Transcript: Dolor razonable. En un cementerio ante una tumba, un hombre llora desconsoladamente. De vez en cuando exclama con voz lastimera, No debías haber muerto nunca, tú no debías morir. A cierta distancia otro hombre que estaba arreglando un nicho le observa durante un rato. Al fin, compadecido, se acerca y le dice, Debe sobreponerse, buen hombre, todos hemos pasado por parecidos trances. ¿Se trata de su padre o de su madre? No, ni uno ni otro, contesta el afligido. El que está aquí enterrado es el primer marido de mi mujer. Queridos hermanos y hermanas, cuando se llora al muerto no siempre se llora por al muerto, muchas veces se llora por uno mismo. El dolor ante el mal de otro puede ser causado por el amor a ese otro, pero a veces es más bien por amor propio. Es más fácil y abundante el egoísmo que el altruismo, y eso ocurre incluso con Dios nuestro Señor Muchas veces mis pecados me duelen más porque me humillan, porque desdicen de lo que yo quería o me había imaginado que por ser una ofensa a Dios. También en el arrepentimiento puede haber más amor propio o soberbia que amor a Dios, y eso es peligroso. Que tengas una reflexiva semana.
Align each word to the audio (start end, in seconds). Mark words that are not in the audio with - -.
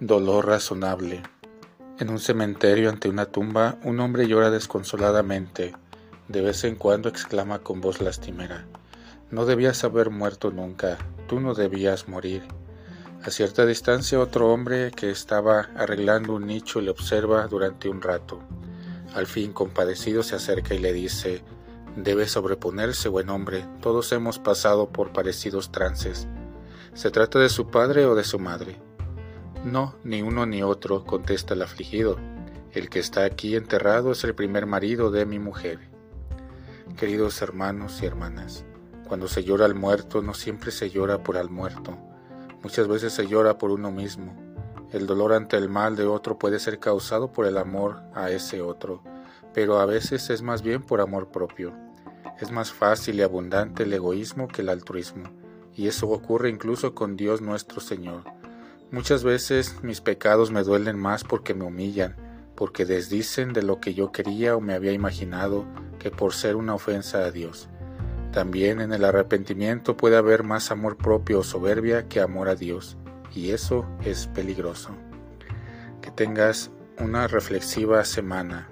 Dolor 0.00 0.44
razonable. 0.44 1.22
En 1.98 2.10
un 2.10 2.18
cementerio 2.18 2.90
ante 2.90 3.08
una 3.08 3.24
tumba, 3.24 3.78
un 3.82 3.98
hombre 4.00 4.28
llora 4.28 4.50
desconsoladamente. 4.50 5.74
De 6.28 6.42
vez 6.42 6.64
en 6.64 6.76
cuando 6.76 7.08
exclama 7.08 7.60
con 7.60 7.80
voz 7.80 8.02
lastimera, 8.02 8.66
No 9.30 9.46
debías 9.46 9.84
haber 9.84 10.10
muerto 10.10 10.50
nunca, 10.50 10.98
tú 11.28 11.40
no 11.40 11.54
debías 11.54 12.08
morir. 12.08 12.42
A 13.24 13.30
cierta 13.30 13.64
distancia 13.64 14.20
otro 14.20 14.52
hombre 14.52 14.90
que 14.90 15.10
estaba 15.10 15.70
arreglando 15.76 16.34
un 16.34 16.46
nicho 16.46 16.82
le 16.82 16.90
observa 16.90 17.46
durante 17.46 17.88
un 17.88 18.02
rato. 18.02 18.40
Al 19.14 19.26
fin, 19.26 19.54
compadecido, 19.54 20.22
se 20.22 20.36
acerca 20.36 20.74
y 20.74 20.78
le 20.78 20.92
dice, 20.92 21.42
Debe 21.96 22.28
sobreponerse, 22.28 23.08
buen 23.08 23.30
hombre, 23.30 23.66
todos 23.80 24.12
hemos 24.12 24.38
pasado 24.38 24.90
por 24.90 25.14
parecidos 25.14 25.72
trances. 25.72 26.28
¿Se 26.92 27.10
trata 27.10 27.38
de 27.38 27.48
su 27.48 27.70
padre 27.70 28.04
o 28.04 28.14
de 28.14 28.24
su 28.24 28.38
madre? 28.38 28.76
No, 29.66 29.96
ni 30.04 30.22
uno 30.22 30.46
ni 30.46 30.62
otro, 30.62 31.04
contesta 31.04 31.54
el 31.54 31.62
afligido. 31.62 32.20
El 32.70 32.88
que 32.88 33.00
está 33.00 33.24
aquí 33.24 33.56
enterrado 33.56 34.12
es 34.12 34.22
el 34.22 34.32
primer 34.32 34.64
marido 34.64 35.10
de 35.10 35.26
mi 35.26 35.40
mujer. 35.40 35.80
Queridos 36.96 37.42
hermanos 37.42 38.00
y 38.00 38.06
hermanas, 38.06 38.64
cuando 39.08 39.26
se 39.26 39.42
llora 39.42 39.64
al 39.64 39.74
muerto 39.74 40.22
no 40.22 40.34
siempre 40.34 40.70
se 40.70 40.90
llora 40.90 41.24
por 41.24 41.36
al 41.36 41.50
muerto, 41.50 41.98
muchas 42.62 42.86
veces 42.86 43.12
se 43.12 43.26
llora 43.26 43.58
por 43.58 43.72
uno 43.72 43.90
mismo. 43.90 44.36
El 44.92 45.08
dolor 45.08 45.32
ante 45.32 45.56
el 45.56 45.68
mal 45.68 45.96
de 45.96 46.06
otro 46.06 46.38
puede 46.38 46.60
ser 46.60 46.78
causado 46.78 47.32
por 47.32 47.44
el 47.44 47.58
amor 47.58 48.02
a 48.14 48.30
ese 48.30 48.62
otro, 48.62 49.02
pero 49.52 49.80
a 49.80 49.84
veces 49.84 50.30
es 50.30 50.42
más 50.42 50.62
bien 50.62 50.84
por 50.84 51.00
amor 51.00 51.32
propio. 51.32 51.74
Es 52.40 52.52
más 52.52 52.70
fácil 52.70 53.16
y 53.16 53.22
abundante 53.22 53.82
el 53.82 53.92
egoísmo 53.92 54.46
que 54.46 54.62
el 54.62 54.68
altruismo, 54.68 55.24
y 55.74 55.88
eso 55.88 56.08
ocurre 56.08 56.50
incluso 56.50 56.94
con 56.94 57.16
Dios 57.16 57.40
nuestro 57.40 57.80
Señor 57.80 58.35
Muchas 58.92 59.24
veces 59.24 59.82
mis 59.82 60.00
pecados 60.00 60.52
me 60.52 60.62
duelen 60.62 60.98
más 60.98 61.24
porque 61.24 61.54
me 61.54 61.64
humillan, 61.64 62.14
porque 62.54 62.84
desdicen 62.84 63.52
de 63.52 63.62
lo 63.62 63.80
que 63.80 63.94
yo 63.94 64.12
quería 64.12 64.56
o 64.56 64.60
me 64.60 64.74
había 64.74 64.92
imaginado 64.92 65.66
que 65.98 66.10
por 66.10 66.34
ser 66.34 66.54
una 66.54 66.74
ofensa 66.74 67.18
a 67.18 67.32
Dios. 67.32 67.68
También 68.32 68.80
en 68.80 68.92
el 68.92 69.04
arrepentimiento 69.04 69.96
puede 69.96 70.16
haber 70.16 70.44
más 70.44 70.70
amor 70.70 70.96
propio 70.96 71.40
o 71.40 71.42
soberbia 71.42 72.06
que 72.06 72.20
amor 72.20 72.48
a 72.48 72.54
Dios, 72.54 72.96
y 73.34 73.50
eso 73.50 73.86
es 74.04 74.28
peligroso. 74.28 74.90
Que 76.00 76.10
tengas 76.10 76.70
una 76.98 77.26
reflexiva 77.26 78.04
semana. 78.04 78.68